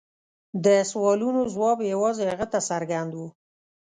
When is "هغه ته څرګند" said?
2.31-3.11